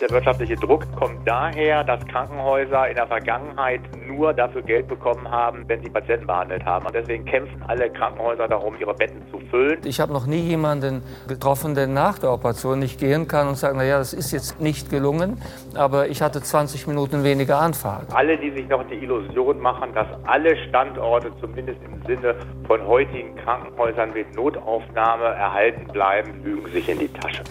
[0.00, 5.64] Der wirtschaftliche Druck kommt daher, dass Krankenhäuser in der Vergangenheit nur dafür Geld bekommen haben,
[5.66, 6.86] wenn sie Patienten behandelt haben.
[6.86, 9.80] Und deswegen kämpfen alle Krankenhäuser darum, ihre Betten zu füllen.
[9.84, 13.74] Ich habe noch nie jemanden getroffen, der nach der Operation nicht gehen kann und sagt,
[13.74, 15.42] naja, das ist jetzt nicht gelungen,
[15.74, 18.14] aber ich hatte 20 Minuten weniger Anfahrt.
[18.14, 22.36] Alle, die sich noch die Illusion machen, dass alle Standorte zumindest im Sinne
[22.68, 27.42] von heutigen Krankenhäusern mit Notaufnahme erhalten bleiben, lügen sich in die Tasche.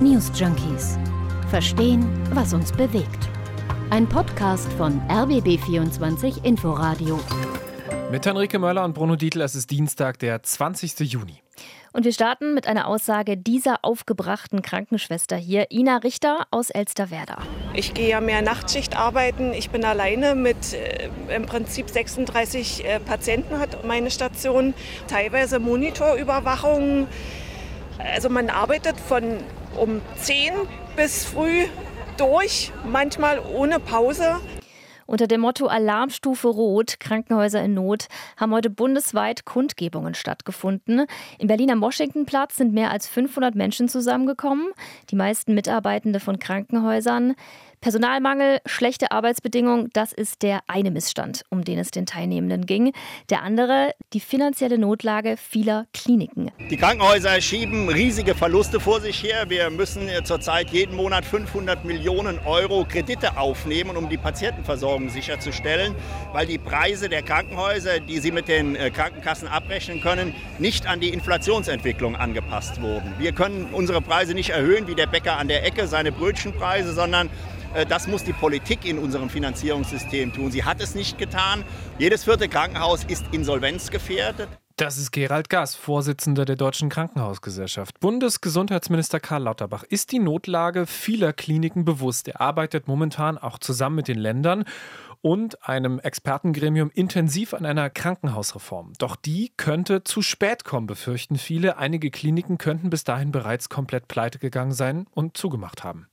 [0.00, 0.96] News Junkies.
[1.50, 3.28] Verstehen, was uns bewegt.
[3.90, 7.18] Ein Podcast von RBB24 Inforadio.
[8.08, 11.00] Mit Henrike Möller und Bruno Dietl, es ist Dienstag, der 20.
[11.00, 11.42] Juni.
[11.92, 17.38] Und wir starten mit einer Aussage dieser aufgebrachten Krankenschwester hier, Ina Richter aus Elsterwerda.
[17.74, 19.52] Ich gehe ja mehr Nachtschicht arbeiten.
[19.52, 24.74] Ich bin alleine mit äh, im Prinzip 36 äh, Patienten hat meine Station,
[25.08, 27.08] teilweise Monitorüberwachung.
[27.98, 29.38] Also man arbeitet von
[29.80, 30.52] um 10
[30.96, 31.66] bis früh
[32.16, 34.40] durch, manchmal ohne Pause.
[35.06, 41.06] Unter dem Motto Alarmstufe Rot, Krankenhäuser in Not, haben heute bundesweit Kundgebungen stattgefunden.
[41.38, 44.70] Im Berliner Washingtonplatz sind mehr als 500 Menschen zusammengekommen,
[45.10, 47.36] die meisten Mitarbeitende von Krankenhäusern.
[47.80, 52.92] Personalmangel, schlechte Arbeitsbedingungen, das ist der eine Missstand, um den es den Teilnehmenden ging.
[53.30, 56.50] Der andere, die finanzielle Notlage vieler Kliniken.
[56.70, 59.48] Die Krankenhäuser schieben riesige Verluste vor sich her.
[59.48, 65.94] Wir müssen zurzeit jeden Monat 500 Millionen Euro Kredite aufnehmen, um die Patientenversorgung sicherzustellen,
[66.32, 71.00] weil die Preise der Krankenhäuser, die sie mit den äh, Krankenkassen abrechnen können, nicht an
[71.00, 73.14] die Inflationsentwicklung angepasst wurden.
[73.18, 77.28] Wir können unsere Preise nicht erhöhen wie der Bäcker an der Ecke seine Brötchenpreise, sondern
[77.28, 77.30] äh,
[77.88, 80.50] das muss die Politik in unserem Finanzierungssystem tun.
[80.50, 81.64] Sie hat es nicht getan.
[81.98, 84.48] Jedes vierte Krankenhaus ist insolvenzgefährdet.
[84.78, 87.98] Das ist Gerald Gass, Vorsitzender der Deutschen Krankenhausgesellschaft.
[87.98, 92.28] Bundesgesundheitsminister Karl Lauterbach ist die Notlage vieler Kliniken bewusst.
[92.28, 94.64] Er arbeitet momentan auch zusammen mit den Ländern
[95.22, 98.92] und einem Expertengremium intensiv an einer Krankenhausreform.
[98.98, 101.78] Doch die könnte zu spät kommen, befürchten viele.
[101.78, 106.06] Einige Kliniken könnten bis dahin bereits komplett pleite gegangen sein und zugemacht haben.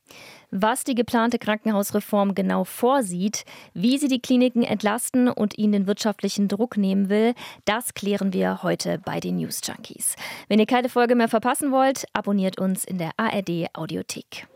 [0.51, 3.43] Was die geplante Krankenhausreform genau vorsieht,
[3.73, 7.33] wie sie die Kliniken entlasten und ihnen den wirtschaftlichen Druck nehmen will,
[7.65, 10.15] das klären wir heute bei den News Junkies.
[10.47, 14.47] Wenn ihr keine Folge mehr verpassen wollt, abonniert uns in der ARD Audiothek.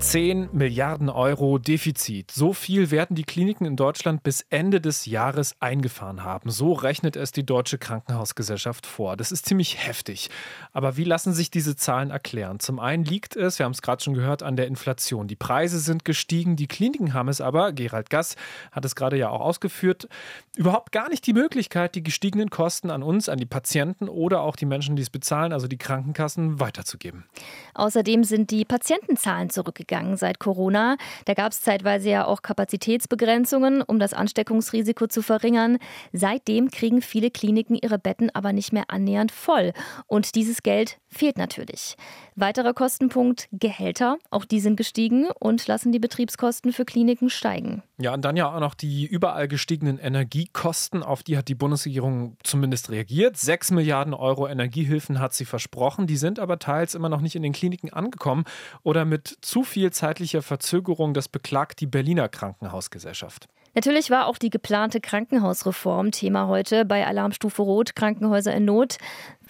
[0.00, 2.30] 10 Milliarden Euro Defizit.
[2.30, 6.50] So viel werden die Kliniken in Deutschland bis Ende des Jahres eingefahren haben.
[6.50, 9.18] So rechnet es die Deutsche Krankenhausgesellschaft vor.
[9.18, 10.30] Das ist ziemlich heftig.
[10.72, 12.60] Aber wie lassen sich diese Zahlen erklären?
[12.60, 15.28] Zum einen liegt es, wir haben es gerade schon gehört, an der Inflation.
[15.28, 18.36] Die Preise sind gestiegen, die Kliniken haben es aber, Gerald Gass
[18.72, 20.08] hat es gerade ja auch ausgeführt,
[20.56, 24.56] überhaupt gar nicht die Möglichkeit, die gestiegenen Kosten an uns, an die Patienten oder auch
[24.56, 27.26] die Menschen, die es bezahlen, also die Krankenkassen, weiterzugeben.
[27.74, 30.96] Außerdem sind die Patientenzahlen zurückgegangen zurückgegangen seit Corona.
[31.24, 35.78] Da gab es zeitweise ja auch Kapazitätsbegrenzungen, um das Ansteckungsrisiko zu verringern.
[36.12, 39.72] Seitdem kriegen viele Kliniken ihre Betten aber nicht mehr annähernd voll.
[40.06, 41.96] Und dieses Geld fehlt natürlich.
[42.36, 44.16] Weiterer Kostenpunkt Gehälter.
[44.30, 47.82] Auch die sind gestiegen und lassen die Betriebskosten für Kliniken steigen.
[47.98, 51.02] Ja, und dann ja auch noch die überall gestiegenen Energiekosten.
[51.02, 53.36] Auf die hat die Bundesregierung zumindest reagiert.
[53.36, 56.06] Sechs Milliarden Euro Energiehilfen hat sie versprochen.
[56.06, 58.44] Die sind aber teils immer noch nicht in den Kliniken angekommen
[58.82, 61.12] oder mit zu viel zeitlicher Verzögerung.
[61.12, 63.48] Das beklagt die Berliner Krankenhausgesellschaft.
[63.74, 68.96] Natürlich war auch die geplante Krankenhausreform Thema heute bei Alarmstufe Rot Krankenhäuser in Not.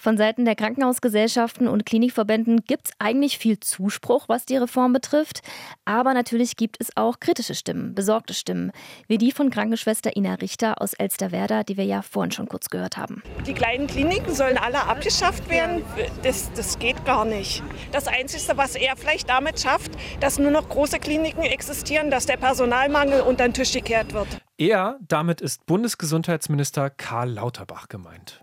[0.00, 5.42] Von Seiten der Krankenhausgesellschaften und Klinikverbänden gibt es eigentlich viel Zuspruch, was die Reform betrifft.
[5.84, 8.72] Aber natürlich gibt es auch kritische Stimmen, besorgte Stimmen,
[9.08, 12.96] wie die von Krankenschwester Ina Richter aus Elsterwerda, die wir ja vorhin schon kurz gehört
[12.96, 13.22] haben.
[13.46, 15.82] Die kleinen Kliniken sollen alle abgeschafft werden.
[16.22, 17.62] Das, das geht gar nicht.
[17.92, 22.38] Das Einzige, was er vielleicht damit schafft, dass nur noch große Kliniken existieren, dass der
[22.38, 24.28] Personalmangel unter den Tisch gekehrt wird.
[24.56, 28.40] Er, damit ist Bundesgesundheitsminister Karl Lauterbach gemeint.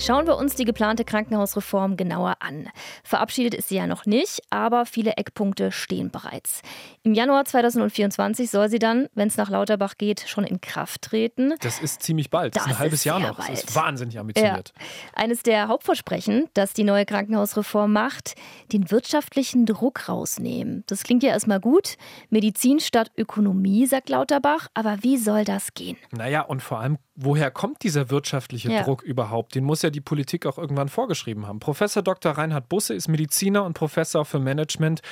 [0.00, 2.68] Schauen wir uns die geplante Krankenhausreform genauer an.
[3.02, 6.62] Verabschiedet ist sie ja noch nicht, aber viele Eckpunkte stehen bereits.
[7.02, 11.54] Im Januar 2024 soll sie dann, wenn es nach Lauterbach geht, schon in Kraft treten.
[11.62, 12.54] Das ist ziemlich bald.
[12.54, 13.38] Das, das ist ein halbes Jahr noch.
[13.38, 13.50] Bald.
[13.50, 14.72] Das ist wahnsinnig ambitioniert.
[14.76, 14.84] Ja.
[15.14, 18.36] Eines der Hauptversprechen, das die neue Krankenhausreform macht,
[18.72, 20.84] den wirtschaftlichen Druck rausnehmen.
[20.86, 21.96] Das klingt ja erstmal gut.
[22.30, 24.68] Medizin statt Ökonomie, sagt Lauterbach.
[24.74, 25.96] Aber wie soll das gehen?
[26.12, 28.84] Naja, und vor allem woher kommt dieser wirtschaftliche ja.
[28.84, 29.54] Druck überhaupt?
[29.54, 31.60] Den muss ja die Politik auch irgendwann vorgeschrieben haben.
[31.60, 32.32] Professor Dr.
[32.32, 35.02] Reinhard Busse ist Mediziner und Professor für Management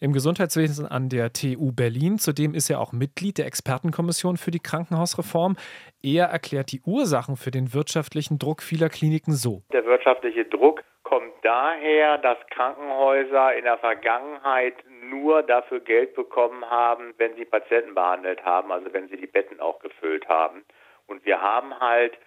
[0.00, 2.18] im Gesundheitswesen an der TU Berlin.
[2.18, 5.56] Zudem ist er auch Mitglied der Expertenkommission für die Krankenhausreform.
[6.02, 9.62] Er erklärt die Ursachen für den wirtschaftlichen Druck vieler Kliniken so.
[9.72, 14.74] Der wirtschaftliche Druck kommt daher, dass Krankenhäuser in der Vergangenheit
[15.08, 19.60] nur dafür Geld bekommen haben, wenn sie Patienten behandelt haben, also wenn sie die Betten
[19.60, 20.64] auch gefüllt haben.
[21.06, 22.18] Und wir haben halt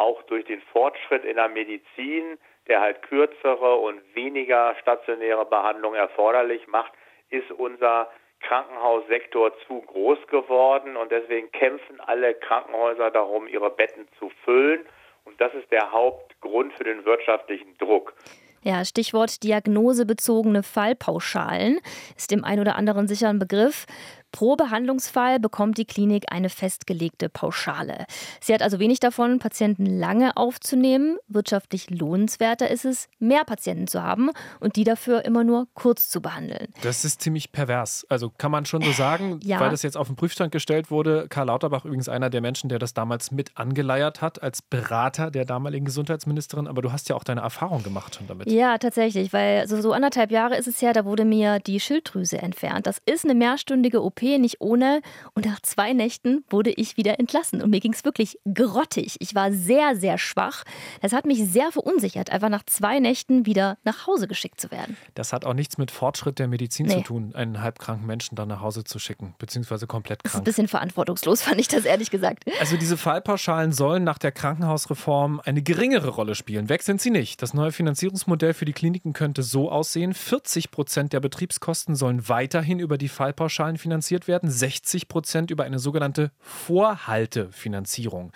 [0.00, 2.38] auch durch den Fortschritt in der Medizin,
[2.68, 6.92] der halt kürzere und weniger stationäre Behandlung erforderlich macht,
[7.28, 8.08] ist unser
[8.40, 14.86] Krankenhaussektor zu groß geworden und deswegen kämpfen alle Krankenhäuser darum, ihre Betten zu füllen.
[15.24, 18.14] Und das ist der Hauptgrund für den wirtschaftlichen Druck.
[18.62, 21.80] Ja, Stichwort diagnosebezogene Fallpauschalen
[22.16, 23.86] ist dem einen oder anderen sicher ein Begriff.
[24.32, 28.06] Pro Behandlungsfall bekommt die Klinik eine festgelegte Pauschale.
[28.40, 31.18] Sie hat also wenig davon, Patienten lange aufzunehmen.
[31.28, 34.30] Wirtschaftlich lohnenswerter ist es, mehr Patienten zu haben
[34.60, 36.68] und die dafür immer nur kurz zu behandeln.
[36.82, 38.06] Das ist ziemlich pervers.
[38.08, 39.60] Also kann man schon so sagen, ja.
[39.60, 41.26] weil das jetzt auf den Prüfstand gestellt wurde.
[41.28, 45.44] Karl Lauterbach übrigens einer der Menschen, der das damals mit angeleiert hat als Berater der
[45.44, 46.66] damaligen Gesundheitsministerin.
[46.66, 48.50] Aber du hast ja auch deine Erfahrung gemacht schon damit.
[48.50, 52.38] Ja, tatsächlich, weil so, so anderthalb Jahre ist es her, da wurde mir die Schilddrüse
[52.38, 52.86] entfernt.
[52.86, 55.00] Das ist eine mehrstündige OP nicht ohne.
[55.34, 57.62] Und nach zwei Nächten wurde ich wieder entlassen.
[57.62, 59.16] Und mir ging es wirklich grottig.
[59.20, 60.64] Ich war sehr, sehr schwach.
[61.00, 64.96] Das hat mich sehr verunsichert, einfach nach zwei Nächten wieder nach Hause geschickt zu werden.
[65.14, 66.94] Das hat auch nichts mit Fortschritt der Medizin nee.
[66.94, 70.32] zu tun, einen halbkranken Menschen dann nach Hause zu schicken, beziehungsweise komplett krank.
[70.32, 72.44] Das ist ein bisschen verantwortungslos, fand ich das ehrlich gesagt.
[72.60, 76.68] Also diese Fallpauschalen sollen nach der Krankenhausreform eine geringere Rolle spielen.
[76.68, 77.42] Weg sind sie nicht.
[77.42, 82.78] Das neue Finanzierungsmodell für die Kliniken könnte so aussehen, 40 Prozent der Betriebskosten sollen weiterhin
[82.78, 88.32] über die Fallpauschalen finanziert finanziert werden, 60 Prozent über eine sogenannte Vorhaltefinanzierung.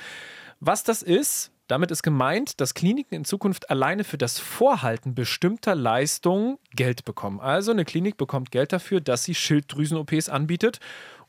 [0.61, 5.75] Was das ist, damit ist gemeint, dass Kliniken in Zukunft alleine für das Vorhalten bestimmter
[5.75, 7.41] Leistungen Geld bekommen.
[7.41, 10.79] Also eine Klinik bekommt Geld dafür, dass sie Schilddrüsen-OPs anbietet.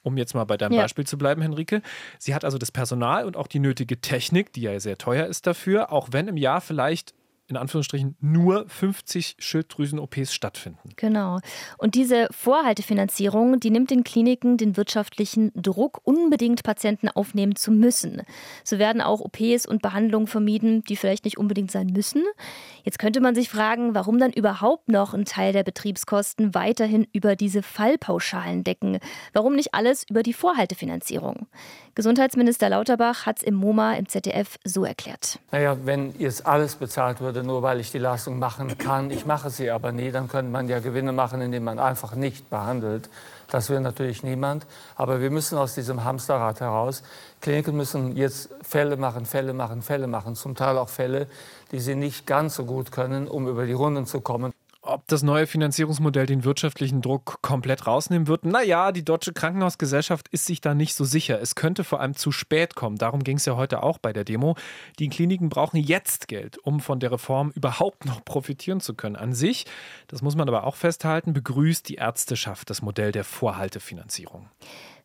[0.04, 0.84] Um jetzt mal bei deinem ja.
[0.84, 1.82] Beispiel zu bleiben, Henrike.
[2.20, 5.48] Sie hat also das Personal und auch die nötige Technik, die ja sehr teuer ist
[5.48, 7.16] dafür, auch wenn im Jahr vielleicht
[7.48, 10.90] in Anführungsstrichen nur 50 Schilddrüsen-OPs stattfinden.
[10.96, 11.40] Genau.
[11.78, 18.24] Und diese Vorhaltefinanzierung, die nimmt den Kliniken den wirtschaftlichen Druck, unbedingt Patienten aufnehmen zu müssen.
[18.64, 22.24] So werden auch OPs und Behandlungen vermieden, die vielleicht nicht unbedingt sein müssen.
[22.84, 27.36] Jetzt könnte man sich fragen, warum dann überhaupt noch ein Teil der Betriebskosten weiterhin über
[27.36, 29.00] diese Fallpauschalen decken.
[29.34, 31.48] Warum nicht alles über die Vorhaltefinanzierung?
[31.96, 35.40] Gesundheitsminister Lauterbach hat es im MoMA im ZDF so erklärt.
[35.52, 39.50] Naja, wenn jetzt alles bezahlt würde, nur weil ich die Leistung machen kann, ich mache
[39.50, 43.10] sie aber nie, dann könnte man ja Gewinne machen, indem man einfach nicht behandelt.
[43.50, 44.66] Das will natürlich niemand.
[44.96, 47.04] Aber wir müssen aus diesem Hamsterrad heraus.
[47.42, 50.36] Kliniken müssen jetzt Fälle machen, Fälle machen, Fälle machen.
[50.36, 51.28] Zum Teil auch Fälle,
[51.72, 54.54] die sie nicht ganz so gut können, um über die Runden zu kommen.
[54.88, 58.46] Ob das neue Finanzierungsmodell den wirtschaftlichen Druck komplett rausnehmen wird?
[58.46, 61.42] Naja, die Deutsche Krankenhausgesellschaft ist sich da nicht so sicher.
[61.42, 62.96] Es könnte vor allem zu spät kommen.
[62.98, 64.56] Darum ging es ja heute auch bei der Demo.
[65.00, 69.16] Die Kliniken brauchen jetzt Geld, um von der Reform überhaupt noch profitieren zu können.
[69.16, 69.66] An sich,
[70.06, 74.50] das muss man aber auch festhalten, begrüßt die Ärzteschaft das Modell der Vorhaltefinanzierung.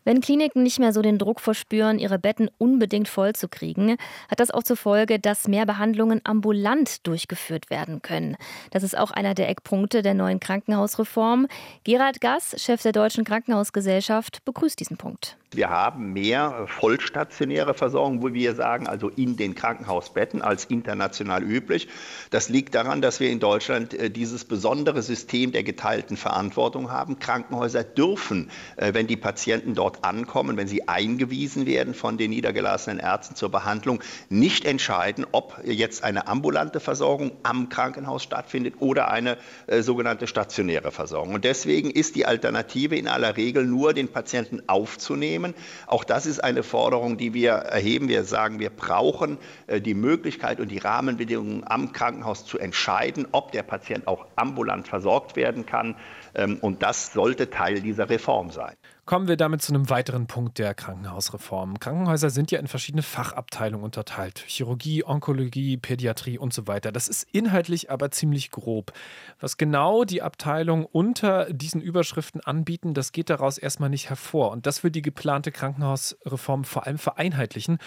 [0.04, 3.96] Wenn Kliniken nicht mehr so den Druck verspüren, ihre Betten unbedingt voll zu kriegen,
[4.28, 8.36] hat das auch zur Folge, dass mehr Behandlungen ambulant durchgeführt werden können.
[8.70, 11.46] Das ist auch einer der Eckpunkte der neuen Krankenhausreform.
[11.84, 15.36] Gerald Gass, Chef der Deutschen Krankenhausgesellschaft, begrüßt diesen Punkt.
[15.52, 21.88] Wir haben mehr vollstationäre Versorgung, wo wir sagen, also in den Krankenhausbetten als international üblich.
[22.30, 27.18] Das liegt daran, dass wir in Deutschland äh, dieses besondere System der geteilten Verantwortung haben.
[27.18, 33.00] Krankenhäuser dürfen, äh, wenn die Patienten dort ankommen, wenn sie eingewiesen werden von den niedergelassenen
[33.00, 39.36] Ärzten zur Behandlung, nicht entscheiden, ob jetzt eine ambulante Versorgung am Krankenhaus stattfindet oder eine
[39.66, 41.34] äh, sogenannte stationäre Versorgung.
[41.34, 45.54] Und deswegen ist die Alternative in aller Regel nur, den Patienten aufzunehmen nehmen.
[45.86, 48.08] Auch das ist eine Forderung, die wir erheben.
[48.08, 53.52] Wir sagen, wir brauchen äh, die Möglichkeit und die Rahmenbedingungen am Krankenhaus zu entscheiden, ob
[53.52, 55.96] der Patient auch ambulant versorgt werden kann.
[56.34, 58.74] Ähm, und das sollte Teil dieser Reform sein.
[59.10, 61.80] Kommen wir damit zu einem weiteren Punkt der Krankenhausreform.
[61.80, 64.44] Krankenhäuser sind ja in verschiedene Fachabteilungen unterteilt.
[64.46, 66.92] Chirurgie, Onkologie, Pädiatrie und so weiter.
[66.92, 68.92] Das ist inhaltlich aber ziemlich grob.
[69.40, 74.52] Was genau die Abteilungen unter diesen Überschriften anbieten, das geht daraus erstmal nicht hervor.
[74.52, 77.78] Und das will die geplante Krankenhausreform vor allem vereinheitlichen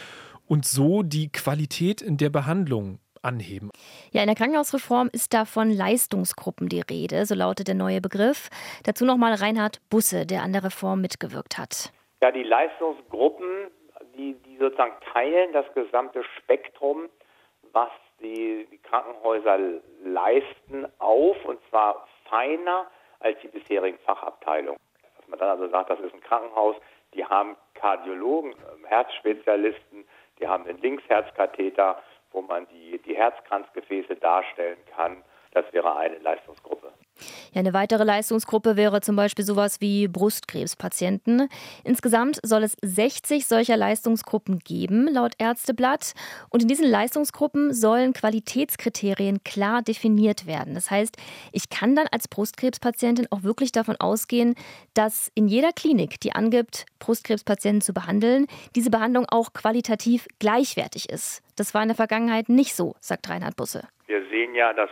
[0.45, 3.71] und so die Qualität in der Behandlung anheben.
[4.11, 8.49] Ja, in der Krankenhausreform ist da von Leistungsgruppen die Rede, so lautet der neue Begriff.
[8.83, 11.91] Dazu nochmal Reinhard Busse, der an der Reform mitgewirkt hat.
[12.21, 13.67] Ja, die Leistungsgruppen,
[14.15, 17.09] die, die sozusagen teilen das gesamte Spektrum,
[17.71, 17.89] was
[18.21, 19.57] die, die Krankenhäuser
[20.05, 22.87] leisten, auf und zwar feiner
[23.19, 24.79] als die bisherigen Fachabteilungen.
[25.17, 26.75] Dass man dann also sagt, das ist ein Krankenhaus,
[27.13, 30.05] die haben Kardiologen, Herzspezialisten,
[30.39, 32.01] die haben den Linksherzkatheter,
[32.33, 35.23] wo man die, die Herzkranzgefäße darstellen kann.
[35.51, 36.91] Das wäre eine Leistungsgruppe.
[37.53, 41.49] Ja, eine weitere Leistungsgruppe wäre zum Beispiel sowas wie Brustkrebspatienten.
[41.83, 46.13] Insgesamt soll es 60 solcher Leistungsgruppen geben, laut Ärzteblatt.
[46.49, 50.73] Und in diesen Leistungsgruppen sollen Qualitätskriterien klar definiert werden.
[50.73, 51.17] Das heißt,
[51.51, 54.55] ich kann dann als Brustkrebspatientin auch wirklich davon ausgehen,
[54.93, 61.41] dass in jeder Klinik, die angibt, Brustkrebspatienten zu behandeln, diese Behandlung auch qualitativ gleichwertig ist.
[61.55, 63.87] Das war in der Vergangenheit nicht so, sagt Reinhard Busse.
[64.07, 64.89] Wir sehen ja, dass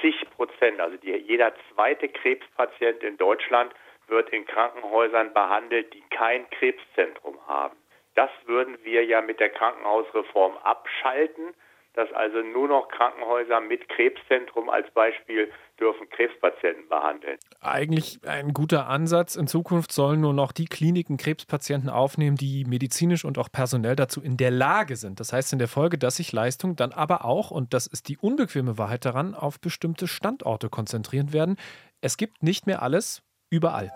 [0.00, 3.72] 50 Prozent, also die, jeder zweite Krebspatient in Deutschland
[4.06, 7.76] wird in Krankenhäusern behandelt, die kein Krebszentrum haben.
[8.14, 11.54] Das würden wir ja mit der Krankenhausreform abschalten
[11.98, 15.50] dass also nur noch Krankenhäuser mit Krebszentrum als Beispiel
[15.80, 17.38] dürfen Krebspatienten behandeln.
[17.60, 19.34] Eigentlich ein guter Ansatz.
[19.34, 24.22] In Zukunft sollen nur noch die Kliniken Krebspatienten aufnehmen, die medizinisch und auch personell dazu
[24.22, 25.18] in der Lage sind.
[25.18, 28.16] Das heißt in der Folge, dass sich Leistungen dann aber auch, und das ist die
[28.16, 31.56] unbequeme Wahrheit daran, auf bestimmte Standorte konzentrieren werden.
[32.00, 33.90] Es gibt nicht mehr alles überall.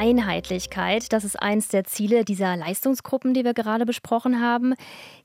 [0.00, 4.72] Einheitlichkeit, das ist eins der Ziele dieser Leistungsgruppen, die wir gerade besprochen haben.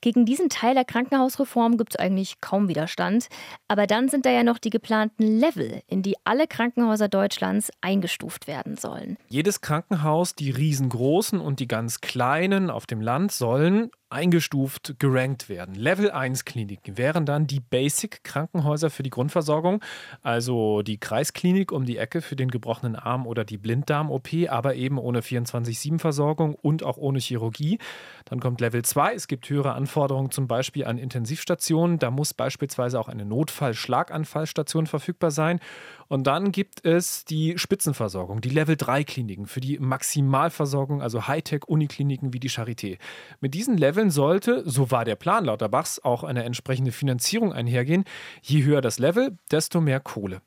[0.02, 3.30] Gegen diesen Teil der Krankenhausreform gibt es eigentlich kaum Widerstand.
[3.70, 8.48] Aber dann sind da ja noch die geplanten Level, in die alle Krankenhäuser Deutschlands eingestuft
[8.48, 9.16] werden sollen.
[9.30, 15.76] Jedes Krankenhaus, die riesengroßen und die ganz kleinen auf dem Land, sollen eingestuft, gerankt werden.
[15.76, 19.84] Level 1 Kliniken wären dann die Basic-Krankenhäuser für die Grundversorgung,
[20.22, 24.98] also die Kreisklinik um die Ecke für den gebrochenen Arm oder die Blinddarm-OP, aber eben
[24.98, 27.80] ohne 24-7-Versorgung und auch ohne Chirurgie.
[28.26, 29.14] Dann kommt Level 2.
[29.14, 32.00] Es gibt höhere Anforderungen zum Beispiel an Intensivstationen.
[32.00, 35.60] Da muss beispielsweise auch eine Notfall-Schlaganfallstation verfügbar sein.
[36.08, 42.32] Und dann gibt es die Spitzenversorgung, die Level 3 Kliniken für die Maximalversorgung, also Hightech-Unikliniken
[42.34, 43.00] wie die Charité.
[43.40, 48.04] Mit diesen Leveln sollte, so war der Plan Lauterbachs, auch eine entsprechende Finanzierung einhergehen.
[48.42, 50.42] Je höher das Level, desto mehr Kohle.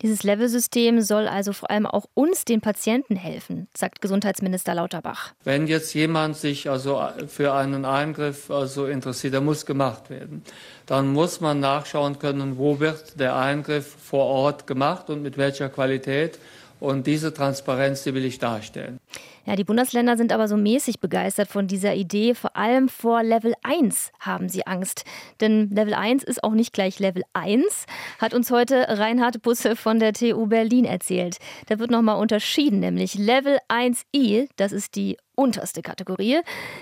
[0.00, 5.32] Dieses Level-System soll also vor allem auch uns, den Patienten, helfen, sagt Gesundheitsminister Lauterbach.
[5.42, 10.44] Wenn jetzt jemand sich also für einen Eingriff also interessiert, der muss gemacht werden,
[10.86, 15.68] dann muss man nachschauen können, wo wird der Eingriff vor Ort gemacht und mit welcher
[15.68, 16.38] Qualität.
[16.78, 19.00] Und diese Transparenz, die will ich darstellen.
[19.46, 22.34] Ja, die Bundesländer sind aber so mäßig begeistert von dieser Idee.
[22.34, 25.04] Vor allem vor Level 1 haben sie Angst.
[25.40, 27.84] Denn Level 1 ist auch nicht gleich Level 1,
[28.20, 31.38] hat uns heute Reinhard Busse von der TU Berlin erzählt.
[31.68, 36.40] Da wird nochmal unterschieden, nämlich Level 1i, das ist die unterste Kategorie.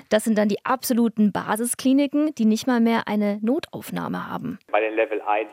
[0.09, 4.59] Das sind dann die absoluten Basiskliniken, die nicht mal mehr eine Notaufnahme haben.
[4.71, 5.49] Bei den Level 1i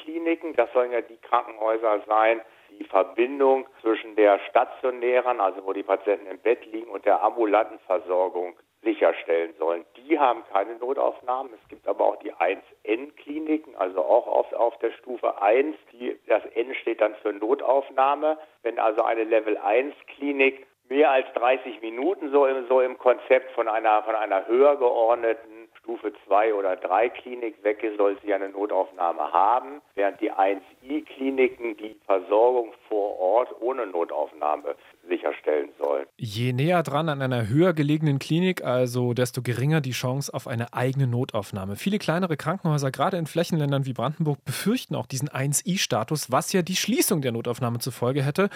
[0.00, 2.40] Kliniken, das sollen ja die Krankenhäuser sein,
[2.78, 7.78] die Verbindung zwischen der stationären, also wo die Patienten im Bett liegen, und der ambulanten
[7.80, 9.84] Versorgung sicherstellen sollen.
[9.96, 11.52] Die haben keine Notaufnahmen.
[11.54, 15.76] Es gibt aber auch die 1N-Kliniken, also auch auf, auf der Stufe 1.
[15.92, 18.38] Die, das N steht dann für Notaufnahme.
[18.62, 23.68] Wenn also eine Level 1-Klinik mehr als 30 Minuten so im, so im Konzept von
[23.68, 28.48] einer, von einer höher geordneten Stufe 2 oder 3 Klinik weg ist, soll sie eine
[28.48, 34.76] Notaufnahme haben, während die 1i-Kliniken die Versorgung vor Ort ohne Notaufnahme
[35.08, 36.06] sicherstellen sollen.
[36.16, 40.72] Je näher dran an einer höher gelegenen Klinik, also desto geringer die Chance auf eine
[40.72, 41.76] eigene Notaufnahme.
[41.76, 46.76] Viele kleinere Krankenhäuser, gerade in Flächenländern wie Brandenburg, befürchten auch diesen 1i-Status, was ja die
[46.76, 48.50] Schließung der Notaufnahme zur Folge hätte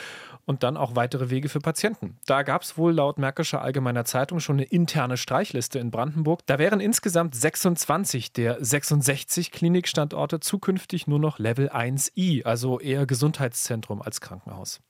[0.45, 2.19] und dann auch weitere Wege für Patienten.
[2.26, 6.40] Da gab es wohl laut Märkischer Allgemeiner Zeitung schon eine interne Streichliste in Brandenburg.
[6.47, 13.06] Da wären insgesamt insgesamt 26 der 66 Klinikstandorte zukünftig nur noch Level 1i, also eher
[13.06, 14.80] Gesundheitszentrum als Krankenhaus.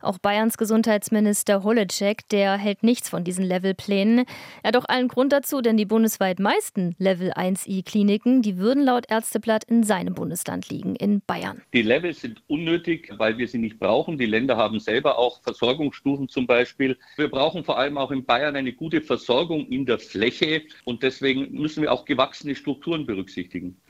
[0.00, 4.26] Auch Bayerns Gesundheitsminister Holecek, der hält nichts von diesen Levelplänen.
[4.62, 9.06] Er hat auch allen Grund dazu, denn die bundesweit meisten Level 1i-Kliniken, die würden laut
[9.08, 11.62] Ärzteblatt in seinem Bundesland liegen, in Bayern.
[11.72, 14.18] Die Levels sind unnötig, weil wir sie nicht brauchen.
[14.18, 16.98] Die Länder haben selber auch Versorgungsstufen zum Beispiel.
[17.16, 21.52] Wir brauchen vor allem auch in Bayern eine gute Versorgung in der Fläche und deswegen
[21.52, 23.80] müssen wir auch gewachsene Strukturen berücksichtigen.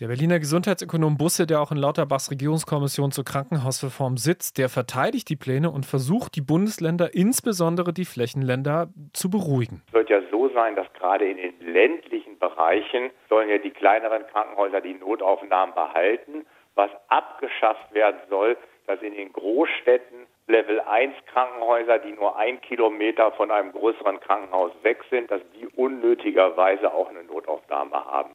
[0.00, 5.36] Der Berliner Gesundheitsökonom Busse, der auch in Lauterbachs Regierungskommission zur Krankenhausreform sitzt, der verteidigt die
[5.36, 9.82] Pläne und versucht, die Bundesländer, insbesondere die Flächenländer, zu beruhigen.
[9.88, 14.26] Es wird ja so sein, dass gerade in den ländlichen Bereichen sollen ja die kleineren
[14.28, 16.46] Krankenhäuser die Notaufnahmen behalten.
[16.74, 18.56] Was abgeschafft werden soll,
[18.86, 24.72] dass in den Großstädten Level 1 Krankenhäuser, die nur ein Kilometer von einem größeren Krankenhaus
[24.82, 28.32] weg sind, dass die unnötigerweise auch eine Notaufnahme haben.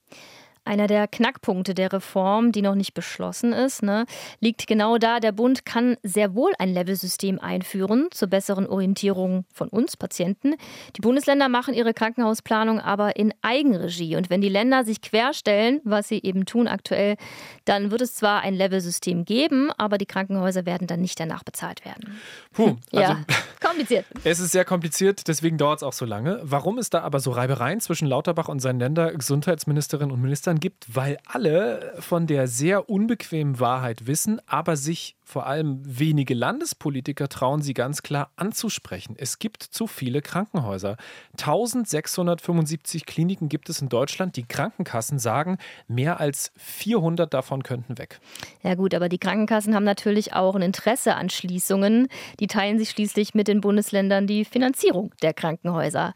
[0.68, 4.06] Einer der Knackpunkte der Reform, die noch nicht beschlossen ist, ne,
[4.42, 5.22] liegt genau da.
[5.22, 10.56] Der Bund kann sehr wohl ein Level-System einführen zur besseren Orientierung von uns Patienten.
[10.98, 14.18] Die Bundesländer machen ihre Krankenhausplanung aber in Eigenregie.
[14.18, 17.16] Und wenn die Länder sich querstellen, was sie eben tun aktuell,
[17.64, 21.86] dann wird es zwar ein Level-System geben, aber die Krankenhäuser werden dann nicht danach bezahlt
[21.86, 22.20] werden.
[22.52, 23.24] Puh, also ja,
[23.66, 24.06] kompliziert.
[24.26, 26.42] Es ist sehr kompliziert, deswegen dauert es auch so lange.
[26.44, 30.96] Warum es da aber so Reibereien zwischen Lauterbach und seinen Länder Gesundheitsministerinnen und Ministern gibt?
[30.96, 37.62] Weil alle von der sehr unbequemen Wahrheit wissen, aber sich vor allem wenige Landespolitiker trauen
[37.62, 39.14] sie ganz klar anzusprechen.
[39.20, 40.96] Es gibt zu viele Krankenhäuser.
[41.34, 44.38] 1675 Kliniken gibt es in Deutschland.
[44.38, 45.58] Die Krankenkassen sagen,
[45.90, 48.22] mehr als 400 davon könnten weg.
[48.64, 52.08] Ja gut, aber die Krankenkassen haben natürlich auch ein Interesse an Schließungen.
[52.40, 56.14] Die teilen sich schließlich mit den Bundesländern die Finanzierung der Krankenhäuser.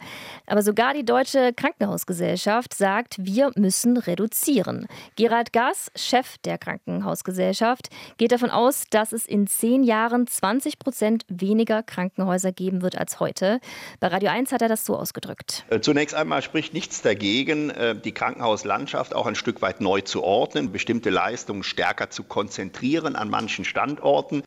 [0.48, 4.88] Aber sogar die Deutsche Krankenhausgesellschaft sagt, wir müssen reduzieren.
[5.18, 10.78] Gerald Gass, Chef der Krankenhausgesellschaft, geht davon aus, dass dass es in zehn Jahren 20
[10.78, 13.60] Prozent weniger Krankenhäuser geben wird als heute.
[14.00, 15.66] Bei Radio 1 hat er das so ausgedrückt.
[15.72, 20.22] Äh, zunächst einmal spricht nichts dagegen, äh, die Krankenhauslandschaft auch ein Stück weit neu zu
[20.22, 24.44] ordnen, bestimmte Leistungen stärker zu konzentrieren an manchen Standorten.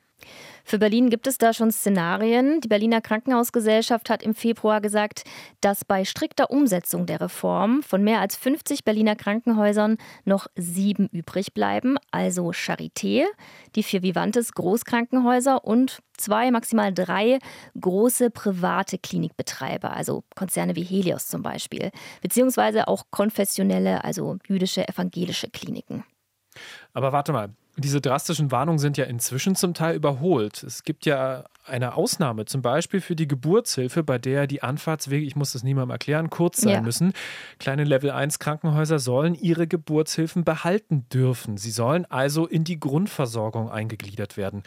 [0.66, 2.62] Für Berlin gibt es da schon Szenarien.
[2.62, 5.24] Die Berliner Krankenhausgesellschaft hat im Februar gesagt,
[5.60, 11.52] dass bei strikter Umsetzung der Reform von mehr als 50 Berliner Krankenhäusern noch sieben übrig
[11.52, 13.24] bleiben, also Charité,
[13.76, 17.40] die vier Vivantes Großkrankenhäuser und zwei, maximal drei
[17.78, 21.90] große private Klinikbetreiber, also Konzerne wie Helios zum Beispiel,
[22.22, 26.04] beziehungsweise auch konfessionelle, also jüdische, evangelische Kliniken.
[26.94, 30.62] Aber warte mal, diese drastischen Warnungen sind ja inzwischen zum Teil überholt.
[30.62, 35.34] Es gibt ja eine Ausnahme, zum Beispiel für die Geburtshilfe, bei der die Anfahrtswege, ich
[35.34, 36.80] muss das niemandem erklären, kurz sein ja.
[36.82, 37.12] müssen.
[37.58, 41.56] Kleine Level 1 Krankenhäuser sollen ihre Geburtshilfen behalten dürfen.
[41.56, 44.62] Sie sollen also in die Grundversorgung eingegliedert werden.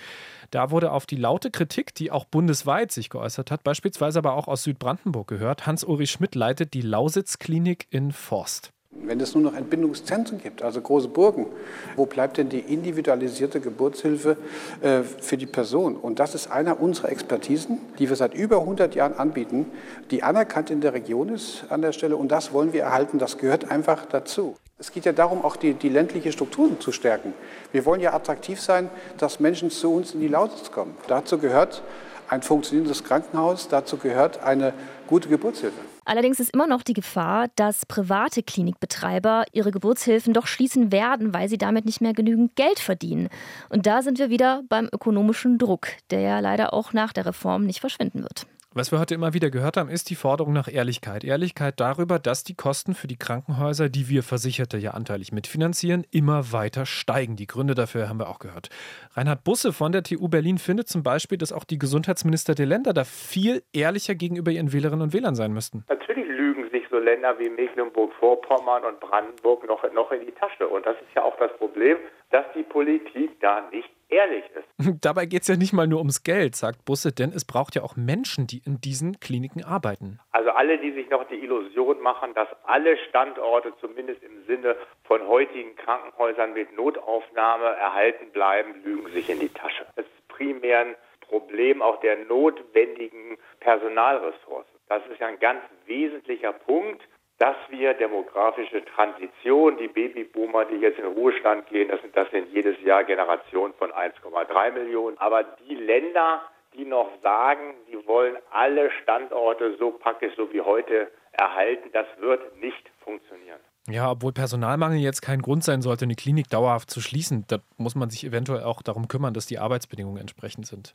[0.50, 4.48] Da wurde auf die laute Kritik, die auch bundesweit sich geäußert hat, beispielsweise aber auch
[4.48, 5.68] aus Südbrandenburg gehört.
[5.68, 8.74] Hans-Uri Schmidt leitet die Lausitz-Klinik in Forst.
[9.04, 11.48] Wenn es nur noch Entbindungszentren gibt, also große Burgen,
[11.96, 14.38] wo bleibt denn die individualisierte Geburtshilfe
[14.82, 15.96] äh, für die Person?
[15.96, 19.68] Und das ist einer unserer Expertisen, die wir seit über 100 Jahren anbieten,
[20.12, 22.18] die anerkannt in der Region ist an der Stelle.
[22.18, 23.20] Und das wollen wir erhalten.
[23.20, 24.56] Das gehört einfach dazu.
[24.80, 27.34] Es geht ja darum, auch die, die ländliche Strukturen zu stärken.
[27.72, 30.96] Wir wollen ja attraktiv sein, dass Menschen zu uns in die Lausitz kommen.
[31.08, 31.82] Dazu gehört
[32.30, 34.74] ein funktionierendes Krankenhaus, dazu gehört eine
[35.08, 35.97] gute Geburtshilfe.
[36.08, 41.50] Allerdings ist immer noch die Gefahr, dass private Klinikbetreiber ihre Geburtshilfen doch schließen werden, weil
[41.50, 43.28] sie damit nicht mehr genügend Geld verdienen.
[43.68, 47.66] Und da sind wir wieder beim ökonomischen Druck, der ja leider auch nach der Reform
[47.66, 48.48] nicht verschwinden wird.
[48.78, 51.24] Was wir heute immer wieder gehört haben, ist die Forderung nach Ehrlichkeit.
[51.24, 56.52] Ehrlichkeit darüber, dass die Kosten für die Krankenhäuser, die wir Versicherte ja anteilig mitfinanzieren, immer
[56.52, 57.36] weiter steigen.
[57.38, 58.70] Die Gründe dafür haben wir auch gehört.
[59.16, 62.94] Reinhard Busse von der TU Berlin findet zum Beispiel, dass auch die Gesundheitsminister der Länder
[62.94, 65.84] da viel ehrlicher gegenüber ihren Wählerinnen und Wählern sein müssten.
[65.90, 70.68] Natürlich lügen sich so Länder wie Mecklenburg-Vorpommern und Brandenburg noch, noch in die Tasche.
[70.68, 71.98] Und das ist ja auch das Problem,
[72.30, 74.68] dass die Politik da nicht ehrlich ist.
[75.02, 77.84] Dabei geht es ja nicht mal nur ums Geld, sagt Busse, denn es braucht ja
[77.84, 80.20] auch Menschen, die in diesen Kliniken arbeiten.
[80.32, 85.28] Also alle, die sich noch die Illusion machen, dass alle Standorte zumindest im Sinne von
[85.28, 89.86] heutigen Krankenhäusern mit Notaufnahme erhalten bleiben, lügen sich in die Tasche.
[89.96, 94.78] Das ist primär ein Problem auch der notwendigen Personalressourcen.
[94.88, 97.02] Das ist ja ein ganz wesentlicher Punkt
[97.38, 102.52] dass wir demografische Transition, die Babyboomer, die jetzt in Ruhestand gehen, das sind, das sind
[102.52, 105.18] jedes Jahr Generationen von 1,3 Millionen.
[105.20, 106.42] Aber die Länder,
[106.74, 112.58] die noch sagen, sie wollen alle Standorte so praktisch so wie heute erhalten, das wird
[112.58, 113.60] nicht funktionieren.
[113.90, 117.96] Ja, obwohl Personalmangel jetzt kein Grund sein sollte, eine Klinik dauerhaft zu schließen, da muss
[117.96, 120.94] man sich eventuell auch darum kümmern, dass die Arbeitsbedingungen entsprechend sind.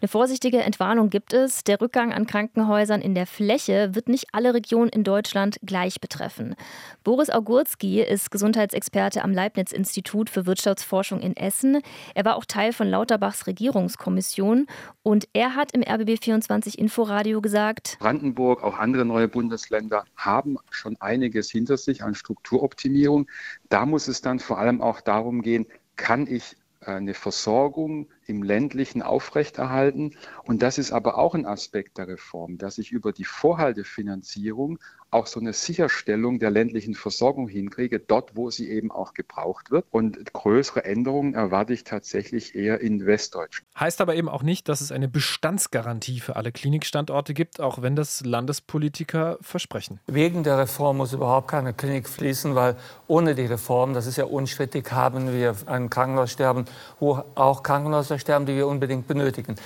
[0.00, 1.62] Eine vorsichtige Entwarnung gibt es.
[1.62, 6.56] Der Rückgang an Krankenhäusern in der Fläche wird nicht alle Regionen in Deutschland gleich betreffen.
[7.04, 11.80] Boris Augurski ist Gesundheitsexperte am Leibniz-Institut für Wirtschaftsforschung in Essen.
[12.16, 14.66] Er war auch Teil von Lauterbachs Regierungskommission
[15.04, 21.48] und er hat im RBB24 Inforadio gesagt: Brandenburg, auch andere neue Bundesländer haben schon einiges
[21.48, 23.28] hinter sich an Strukturen Strukturoptimierung.
[23.68, 25.66] Da muss es dann vor allem auch darum gehen,
[25.96, 30.16] kann ich äh, eine Versorgung im ländlichen aufrechterhalten.
[30.44, 34.78] Und das ist aber auch ein Aspekt der Reform, dass ich über die Vorhaltefinanzierung
[35.10, 39.84] auch so eine Sicherstellung der ländlichen Versorgung hinkriege, dort, wo sie eben auch gebraucht wird.
[39.90, 43.68] Und größere Änderungen erwarte ich tatsächlich eher in Westdeutschland.
[43.82, 47.96] Heißt aber eben auch nicht, dass es eine Bestandsgarantie für alle Klinikstandorte gibt, auch wenn
[47.96, 49.98] das Landespolitiker versprechen.
[50.06, 52.76] Wegen der Reform muss überhaupt keine Klinik fließen, weil
[53.08, 56.66] ohne die Reform, das ist ja unstrittig, haben wir ein Krankenhaussterben,
[57.00, 59.56] wo auch Krankenhäuser sterben, die wir unbedingt benötigen.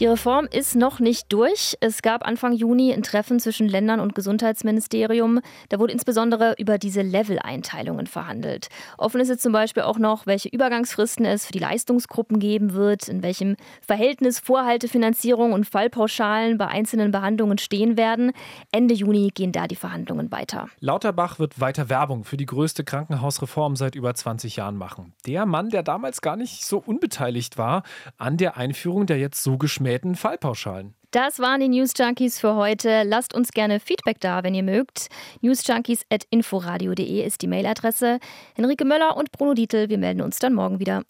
[0.00, 1.76] Die Reform ist noch nicht durch.
[1.78, 5.38] Es gab Anfang Juni ein Treffen zwischen Ländern und Gesundheitsministerium.
[5.68, 8.70] Da wurde insbesondere über diese Level-Einteilungen verhandelt.
[8.98, 13.08] Offen ist jetzt zum Beispiel auch noch, welche Übergangsfristen es für die Leistungsgruppen geben wird,
[13.08, 13.54] in welchem
[13.86, 18.32] Verhältnis Vorhaltefinanzierung und Fallpauschalen bei einzelnen Behandlungen stehen werden.
[18.72, 20.68] Ende Juni gehen da die Verhandlungen weiter.
[20.80, 25.14] Lauterbach wird weiter Werbung für die größte Krankenhausreform seit über 20 Jahren machen.
[25.24, 27.84] Der Mann, der damals gar nicht so unbeteiligt war
[28.18, 30.94] an der Einführung der jetzt so geschmähten Fallpauschalen.
[31.10, 33.02] Das waren die News Junkies für heute.
[33.04, 35.08] Lasst uns gerne Feedback da, wenn ihr mögt.
[35.42, 38.18] newsjunkies.inforadio.de ist die Mailadresse.
[38.54, 41.02] Henrike Möller und Bruno Dietl, wir melden uns dann morgen wieder.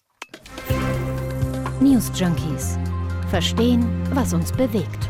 [1.81, 2.77] News Junkies.
[3.31, 5.09] Verstehen, was uns bewegt.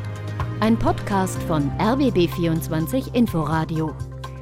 [0.60, 3.94] Ein Podcast von RBB24 Inforadio.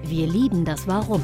[0.03, 1.23] Wir lieben das Warum.